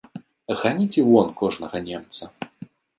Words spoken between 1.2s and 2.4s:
кожнага немца!